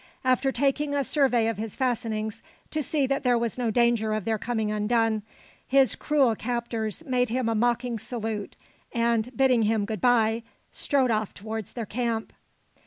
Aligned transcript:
After 0.25 0.51
taking 0.51 0.95
a 0.95 1.03
survey 1.03 1.47
of 1.47 1.59
his 1.59 1.75
fastenings, 1.75 2.41
to 2.71 2.81
see 2.81 3.05
that 3.05 3.23
there 3.23 3.37
was 3.37 3.59
no 3.59 3.69
danger 3.69 4.15
of 4.15 4.25
their 4.25 4.39
coming 4.39 4.71
undone, 4.71 5.21
his 5.67 5.93
cruel 5.93 6.35
captors 6.35 7.05
made 7.05 7.29
him 7.29 7.47
a 7.47 7.53
mocking 7.53 7.99
salute; 7.99 8.55
and, 8.91 9.29
bidding 9.37 9.61
him 9.61 9.85
"good 9.85 10.01
bye," 10.01 10.41
strode 10.71 11.11
off 11.11 11.35
towards 11.35 11.73
their 11.73 11.85
camp. 11.85 12.33